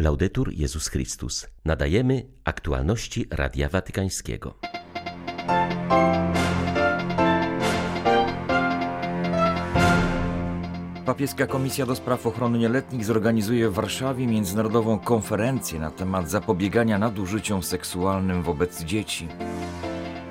[0.00, 1.46] Laudetur Jezus Chrystus.
[1.64, 4.54] Nadajemy aktualności Radia Watykańskiego.
[11.06, 17.62] Papieska Komisja do Spraw Ochrony Nieletnich zorganizuje w Warszawie międzynarodową konferencję na temat zapobiegania nadużyciom
[17.62, 19.28] seksualnym wobec dzieci.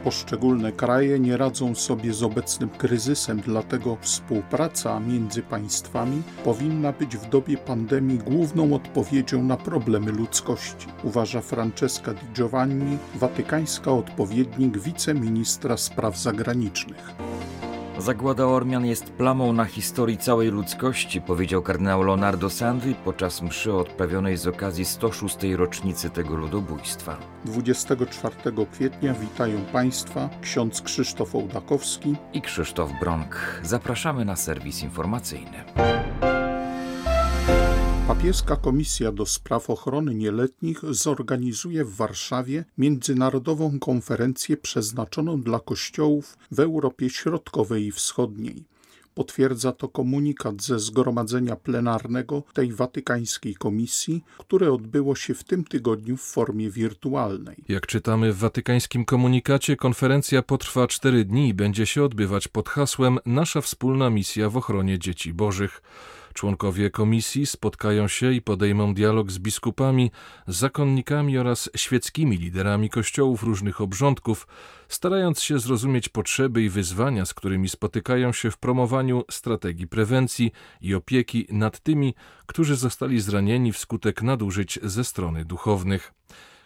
[0.07, 7.29] Poszczególne kraje nie radzą sobie z obecnym kryzysem, dlatego współpraca między państwami powinna być w
[7.29, 16.17] dobie pandemii główną odpowiedzią na problemy ludzkości, uważa Francesca Di Giovanni, watykańska odpowiednik wiceministra spraw
[16.17, 17.15] zagranicznych.
[17.99, 24.37] Zagłada Ormian jest plamą na historii całej ludzkości, powiedział kardynał Leonardo Sandri podczas mszy odprawionej
[24.37, 25.37] z okazji 106.
[25.55, 27.17] rocznicy tego ludobójstwa.
[27.45, 28.35] 24
[28.71, 33.61] kwietnia witają Państwa ksiądz Krzysztof Ołdakowski i Krzysztof Bronk.
[33.63, 35.63] Zapraszamy na serwis informacyjny.
[38.07, 46.59] Papieska Komisja do Spraw Ochrony Nieletnich zorganizuje w Warszawie międzynarodową konferencję przeznaczoną dla kościołów w
[46.59, 48.63] Europie Środkowej i Wschodniej.
[49.13, 56.17] Potwierdza to komunikat ze zgromadzenia plenarnego tej watykańskiej komisji, które odbyło się w tym tygodniu
[56.17, 57.63] w formie wirtualnej.
[57.67, 63.19] Jak czytamy w watykańskim komunikacie, konferencja potrwa cztery dni i będzie się odbywać pod hasłem
[63.25, 65.81] Nasza wspólna misja w ochronie dzieci bożych.
[66.37, 70.11] Członkowie komisji spotkają się i podejmą dialog z biskupami,
[70.47, 74.47] zakonnikami oraz świeckimi liderami kościołów różnych obrządków,
[74.89, 80.95] starając się zrozumieć potrzeby i wyzwania, z którymi spotykają się w promowaniu strategii prewencji i
[80.95, 82.13] opieki nad tymi,
[82.45, 86.13] którzy zostali zranieni wskutek nadużyć ze strony duchownych.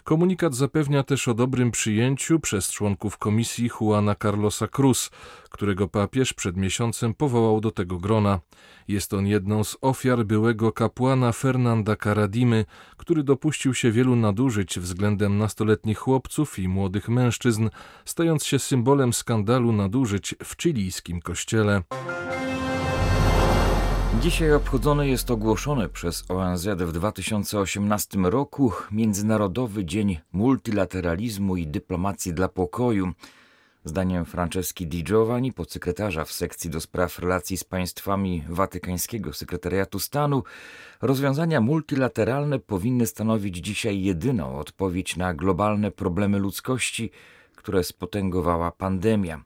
[0.03, 5.09] Komunikat zapewnia też o dobrym przyjęciu przez członków komisji Juana Carlosa Cruz,
[5.49, 8.39] którego papież przed miesiącem powołał do tego grona.
[8.87, 12.65] Jest on jedną z ofiar byłego kapłana Fernanda Karadimy,
[12.97, 17.69] który dopuścił się wielu nadużyć względem nastoletnich chłopców i młodych mężczyzn,
[18.05, 21.81] stając się symbolem skandalu nadużyć w chilijskim kościele.
[24.21, 32.47] Dzisiaj obchodzony jest ogłoszony przez ONZ w 2018 roku Międzynarodowy Dzień Multilateralizmu i Dyplomacji dla
[32.47, 33.11] Pokoju.
[33.85, 40.43] Zdaniem Franceski Di Giovanni, podsekretarza w sekcji do spraw relacji z państwami Watykańskiego Sekretariatu Stanu,
[41.01, 47.11] rozwiązania multilateralne powinny stanowić dzisiaj jedyną odpowiedź na globalne problemy ludzkości,
[47.55, 49.43] które spotęgowała pandemia.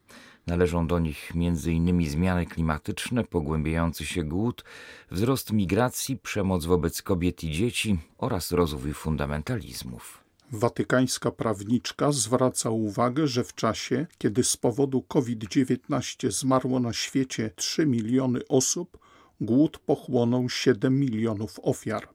[0.47, 2.09] Należą do nich m.in.
[2.09, 4.63] zmiany klimatyczne, pogłębiający się głód,
[5.11, 10.23] wzrost migracji, przemoc wobec kobiet i dzieci oraz rozwój fundamentalizmów.
[10.51, 17.85] Watykańska prawniczka zwraca uwagę, że w czasie, kiedy z powodu COVID-19 zmarło na świecie 3
[17.85, 18.97] miliony osób,
[19.41, 22.07] głód pochłonął 7 milionów ofiar.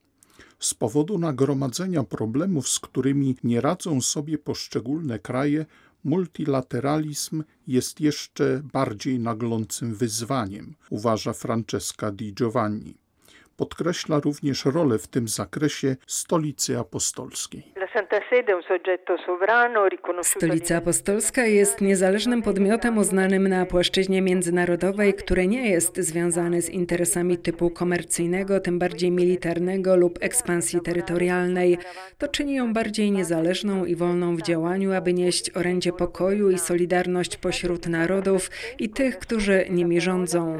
[0.58, 5.66] Z powodu nagromadzenia problemów, z którymi nie radzą sobie poszczególne kraje,
[6.04, 12.94] multilateralizm jest jeszcze bardziej naglącym wyzwaniem, uważa Francesca Di Giovanni.
[13.56, 17.72] Podkreśla również rolę w tym zakresie Stolicy Apostolskiej.
[20.22, 27.38] Stolica Apostolska jest niezależnym podmiotem uznanym na płaszczyźnie międzynarodowej, który nie jest związany z interesami
[27.38, 31.78] typu komercyjnego, tym bardziej militarnego lub ekspansji terytorialnej.
[32.18, 37.36] To czyni ją bardziej niezależną i wolną w działaniu, aby nieść orędzie pokoju i solidarność
[37.36, 40.56] pośród narodów i tych, którzy nimi rządzą.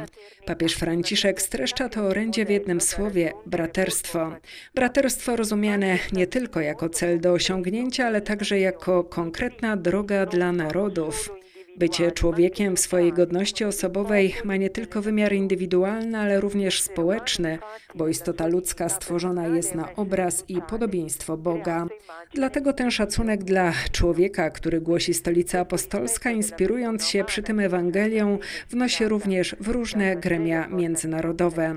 [0.46, 4.32] Papież Franciszek streszcza to orędzie w jednym słowie braterstwo.
[4.74, 11.30] Braterstwo rozumiane nie tylko jako cel do osiągnięcia, ale także jako konkretna droga dla narodów.
[11.80, 17.58] Bycie człowiekiem w swojej godności osobowej ma nie tylko wymiar indywidualny, ale również społeczny,
[17.94, 21.86] bo istota ludzka stworzona jest na obraz i podobieństwo Boga.
[22.34, 28.38] Dlatego ten szacunek dla człowieka, który głosi Stolica Apostolska, inspirując się przy tym Ewangelią,
[28.70, 31.74] wnosi również w różne gremia międzynarodowe.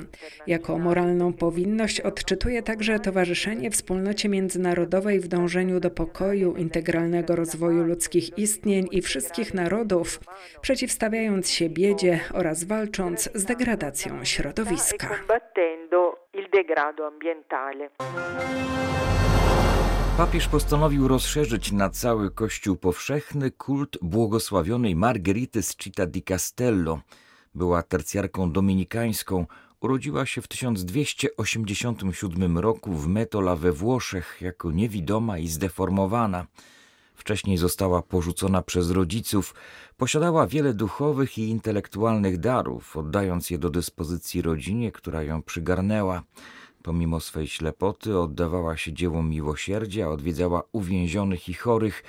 [0.47, 8.37] Jako moralną powinność odczytuje także towarzyszenie wspólnocie międzynarodowej w dążeniu do pokoju, integralnego rozwoju ludzkich
[8.37, 10.19] istnień i wszystkich narodów narodów,
[10.61, 15.09] przeciwstawiając się biedzie oraz walcząc z degradacją środowiska.
[20.17, 26.99] Papież postanowił rozszerzyć na cały Kościół powszechny kult błogosławionej Margherity z Città di Castello.
[27.55, 29.45] Była tercjarką dominikańską,
[29.81, 36.45] urodziła się w 1287 roku w Metola we Włoszech jako niewidoma i zdeformowana.
[37.15, 39.55] Wcześniej została porzucona przez rodziców,
[39.97, 46.23] posiadała wiele duchowych i intelektualnych darów, oddając je do dyspozycji rodzinie, która ją przygarnęła.
[46.83, 52.03] Pomimo swej ślepoty oddawała się dziełom miłosierdzia, odwiedzała uwięzionych i chorych,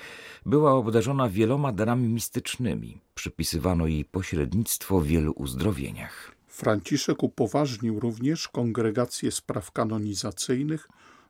[0.45, 3.01] była obdarzona wieloma darami mistycznymi.
[3.15, 6.35] Przypisywano jej pośrednictwo w wielu uzdrowieniach.
[6.47, 10.87] Franciszek upoważnił również kongregację spraw kanonizacyjnych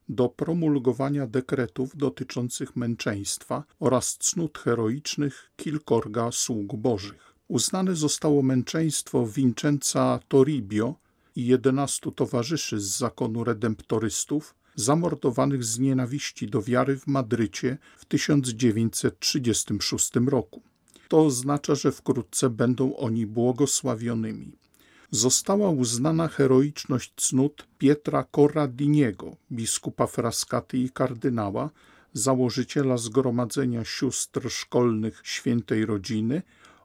[0.10, 7.36] do promulgowania dekretów dotyczących męczeństwa oraz cnót heroicznych kilkorga sług bożych.
[7.48, 10.96] Uznane zostało męczeństwo Vincenza Toribio
[11.36, 20.12] i jedenastu towarzyszy z zakonu redemptorystów zamordowanych z nienawiści do wiary w Madrycie w 1936
[20.28, 20.62] roku.
[21.08, 24.58] To oznacza, że wkrótce będą oni błogosławionymi.
[25.12, 31.70] Została uznana heroiczność cnót Pietra Corradiniego, biskupa Frascaty i kardynała,
[32.14, 36.42] założyciela Zgromadzenia Sióstr Szkolnych Świętej Rodziny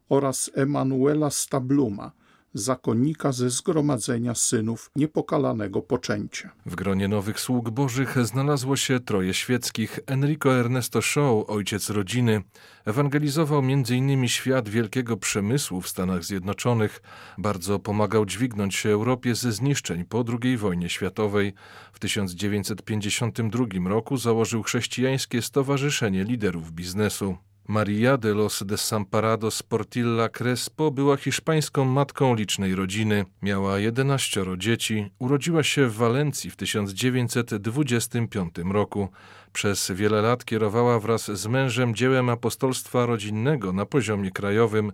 [0.09, 2.13] oraz Emanuela Stabluma,
[2.55, 6.51] zakonnika ze zgromadzenia synów niepokalanego poczęcia.
[6.67, 9.99] W gronie nowych sług bożych znalazło się troje świeckich.
[10.07, 12.43] Enrico Ernesto Shaw, ojciec rodziny,
[12.85, 14.29] ewangelizował m.in.
[14.29, 17.03] świat wielkiego przemysłu w Stanach Zjednoczonych.
[17.39, 21.53] Bardzo pomagał dźwignąć się Europie ze zniszczeń po II wojnie światowej.
[21.93, 27.37] W 1952 roku założył chrześcijańskie Stowarzyszenie Liderów Biznesu.
[27.71, 33.25] Maria de los Desamparados Portilla Crespo była hiszpańską matką licznej rodziny.
[33.43, 35.11] Miała 11 dzieci.
[35.19, 39.09] Urodziła się w Walencji w 1925 roku.
[39.53, 44.93] Przez wiele lat kierowała wraz z mężem dziełem apostolstwa rodzinnego na poziomie krajowym.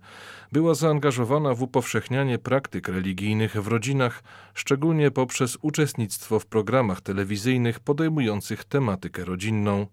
[0.52, 4.22] Była zaangażowana w upowszechnianie praktyk religijnych w rodzinach,
[4.54, 9.86] szczególnie poprzez uczestnictwo w programach telewizyjnych podejmujących tematykę rodzinną.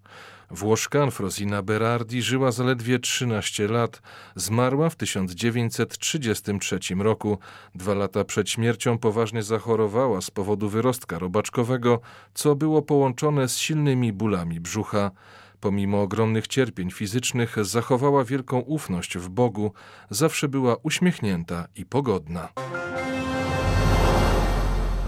[0.54, 4.01] Włoszka Anfrosina Berardi żyła zaledwie 13 lat.
[4.36, 7.38] Zmarła w 1933 roku.
[7.75, 12.00] Dwa lata przed śmiercią poważnie zachorowała z powodu wyrostka robaczkowego,
[12.33, 15.12] co było połączone z silnymi bólami brzucha.
[15.60, 19.72] Pomimo ogromnych cierpień fizycznych zachowała wielką ufność w Bogu,
[20.10, 22.50] zawsze była uśmiechnięta i pogodna.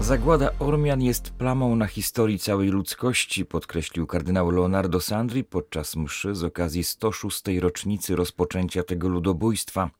[0.00, 6.44] Zagłada Ormian jest plamą na historii całej ludzkości, podkreślił kardynał Leonardo Sandri podczas mszy z
[6.44, 7.42] okazji 106.
[7.60, 9.90] rocznicy rozpoczęcia tego ludobójstwa.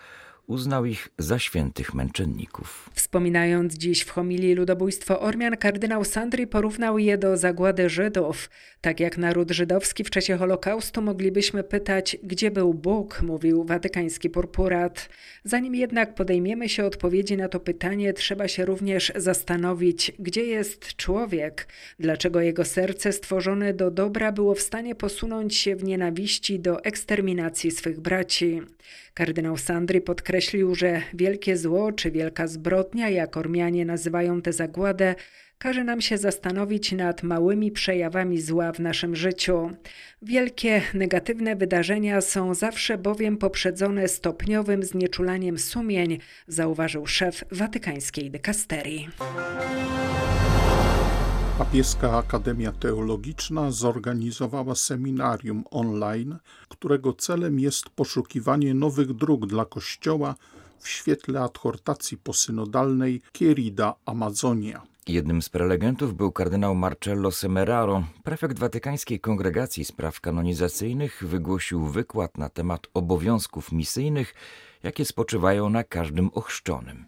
[0.48, 2.90] uznał ich za świętych męczenników.
[2.94, 8.50] Wspominając dziś w homilii ludobójstwo Ormian, kardynał Sandri porównał je do zagłady Żydów.
[8.82, 15.10] Tak jak naród żydowski w czasie Holokaustu moglibyśmy pytać, gdzie był Bóg, mówił watykański purpurat.
[15.44, 21.68] Zanim jednak podejmiemy się odpowiedzi na to pytanie, trzeba się również zastanowić, gdzie jest człowiek,
[22.00, 27.72] dlaczego jego serce stworzone do dobra było w stanie posunąć się w nienawiści do eksterminacji
[27.72, 28.62] swych braci.
[29.18, 35.16] Kardynał Sandri podkreślił, że wielkie zło czy wielka zbrodnia, jak Ormianie nazywają tę zagładę,
[35.58, 39.72] każe nam się zastanowić nad małymi przejawami zła w naszym życiu.
[40.22, 49.10] Wielkie, negatywne wydarzenia są zawsze bowiem poprzedzone stopniowym znieczulaniem sumień, zauważył szef watykańskiej dykasterii.
[51.58, 56.38] Papieska Akademia Teologiczna zorganizowała seminarium online,
[56.70, 60.36] którego celem jest poszukiwanie nowych dróg dla Kościoła
[60.80, 64.82] w świetle adhortacji posynodalnej Querida Amazonia.
[65.08, 68.04] Jednym z prelegentów był kardynał Marcello Semeraro.
[68.24, 74.34] Prefekt Watykańskiej Kongregacji Spraw Kanonizacyjnych wygłosił wykład na temat obowiązków misyjnych,
[74.84, 77.06] jakie spoczywają na każdym ochrzczonym.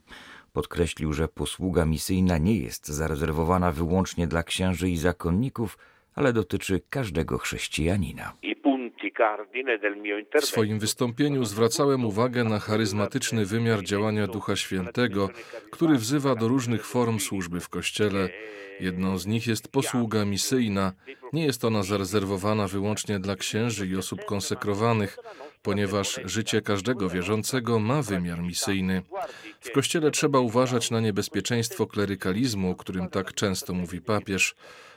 [0.53, 5.77] Podkreślił, że posługa misyjna nie jest zarezerwowana wyłącznie dla księży i zakonników,
[6.15, 8.33] ale dotyczy każdego chrześcijanina.
[10.41, 15.29] W swoim wystąpieniu zwracałem uwagę na charyzmatyczny wymiar działania Ducha Świętego,
[15.71, 18.29] który wzywa do różnych form służby w Kościele.
[18.79, 20.93] Jedną z nich jest posługa misyjna.
[21.33, 25.17] Nie jest ona zarezerwowana wyłącznie dla księży i osób konsekrowanych,
[25.61, 29.01] ponieważ życie każdego wierzącego ma wymiar misyjny.
[29.59, 34.55] W Kościele trzeba uważać na niebezpieczeństwo klerykalizmu, o którym tak często mówi papież.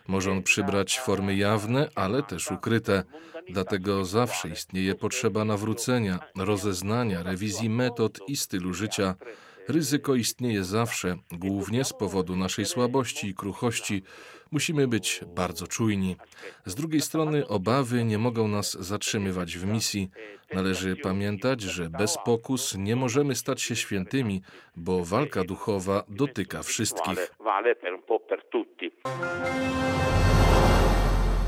[0.08, 3.02] Może on przybrać formy jawne, ale też ukryte.
[3.48, 9.14] Dlatego zawsze istnieje potrzeba nawrócenia, rozeznania, rewizji metod i stylu życia.
[9.68, 14.02] Ryzyko istnieje zawsze, głównie z powodu naszej słabości i kruchości.
[14.50, 16.16] Musimy być bardzo czujni.
[16.66, 20.10] Z drugiej strony, obawy nie mogą nas zatrzymywać w misji.
[20.52, 24.42] Należy pamiętać, że bez pokus nie możemy stać się świętymi,
[24.76, 27.32] bo walka duchowa dotyka wszystkich.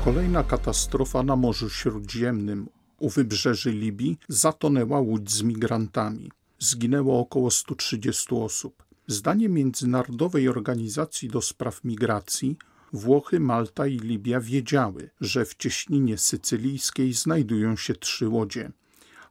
[0.05, 2.69] Kolejna katastrofa na Morzu Śródziemnym.
[2.99, 6.31] U wybrzeży Libii zatonęła łódź z migrantami.
[6.59, 8.85] Zginęło około 130 osób.
[9.07, 12.57] Zdaniem Międzynarodowej Organizacji do Spraw Migracji
[12.93, 18.71] Włochy, Malta i Libia wiedziały, że w cieśninie sycylijskiej znajdują się trzy łodzie,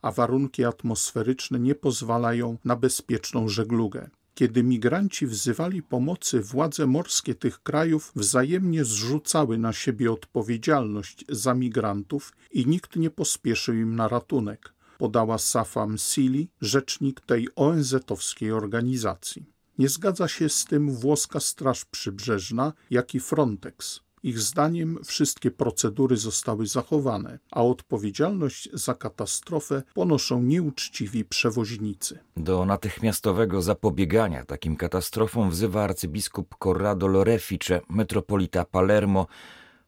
[0.03, 4.11] a warunki atmosferyczne nie pozwalają na bezpieczną żeglugę.
[4.35, 12.33] Kiedy migranci wzywali pomocy, władze morskie tych krajów wzajemnie zrzucały na siebie odpowiedzialność za migrantów
[12.53, 19.47] i nikt nie pospieszył im na ratunek, podała Safa Msili, rzecznik tej ONZ-owskiej organizacji.
[19.79, 24.01] Nie zgadza się z tym włoska Straż Przybrzeżna, jak i Frontex.
[24.25, 32.19] Ich zdaniem wszystkie procedury zostały zachowane, a odpowiedzialność za katastrofę ponoszą nieuczciwi przewoźnicy.
[32.37, 39.27] Do natychmiastowego zapobiegania takim katastrofom wzywa arcybiskup Corrado Lorefice, metropolita Palermo,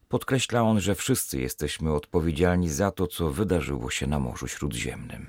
[0.09, 5.25] Podkreśla on, że wszyscy jesteśmy odpowiedzialni za to, co wydarzyło się na Morzu Śródziemnym.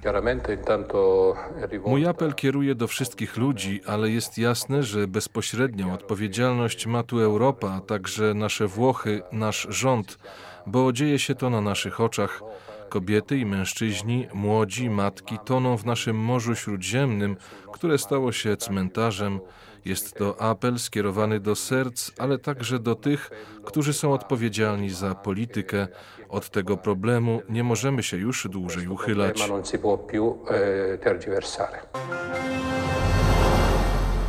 [1.87, 7.73] Mój apel kieruje do wszystkich ludzi, ale jest jasne, że bezpośrednią odpowiedzialność ma tu Europa,
[7.73, 10.18] a także nasze Włochy, nasz rząd,
[10.66, 12.42] bo dzieje się to na naszych oczach.
[12.88, 17.37] Kobiety i mężczyźni, młodzi, matki toną w naszym Morzu Śródziemnym,
[17.73, 19.40] które stało się cmentarzem.
[19.85, 23.30] Jest to apel skierowany do serc, ale także do tych,
[23.64, 25.88] którzy są odpowiedzialni za politykę.
[26.28, 29.42] Od tego problemu nie możemy się już dłużej uchylać.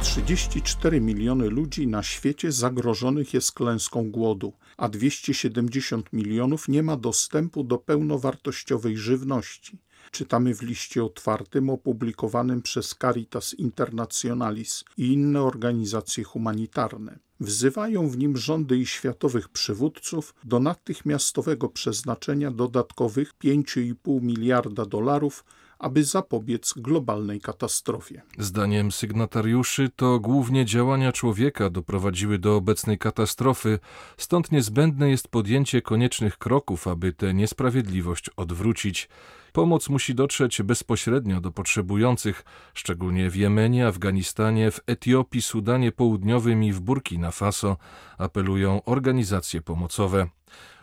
[0.02, 7.64] 34 miliony ludzi na świecie zagrożonych jest klęską głodu, a 270 milionów nie ma dostępu
[7.64, 9.80] do pełnowartościowej żywności.
[10.12, 17.20] Czytamy w liście otwartym opublikowanym przez Caritas Internationalis i inne organizacje humanitarne.
[17.40, 25.46] Wzywają w nim rządy i światowych przywódców do natychmiastowego przeznaczenia dodatkowych 5,5 miliarda dolarów
[25.80, 28.22] aby zapobiec globalnej katastrofie.
[28.38, 33.80] Zdaniem sygnatariuszy to głównie działania człowieka doprowadziły do obecnej katastrofy,
[34.18, 39.10] stąd niezbędne jest podjęcie koniecznych kroków, aby tę niesprawiedliwość odwrócić.
[39.54, 42.44] Pomoc musi dotrzeć bezpośrednio do potrzebujących,
[42.74, 47.78] szczególnie w Jemenie, Afganistanie, w Etiopii, Sudanie Południowym i w Burkina Faso,
[48.18, 50.28] apelują organizacje pomocowe.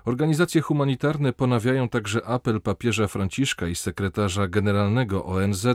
[0.06, 5.66] Organizacje humanitarne ponawiają także apel papieża Franciszka i sekretarza generalnego ONZ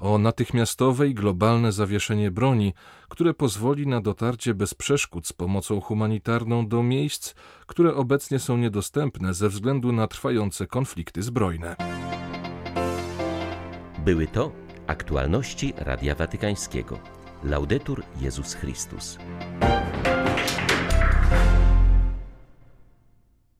[0.00, 2.74] o natychmiastowe i globalne zawieszenie broni,
[3.08, 7.34] które pozwoli na dotarcie bez przeszkód z pomocą humanitarną do miejsc,
[7.66, 11.76] które obecnie są niedostępne ze względu na trwające konflikty zbrojne.
[14.04, 14.52] Były to
[14.86, 16.98] aktualności Radia Watykańskiego.
[17.44, 19.18] Laudetur Jezus Chrystus.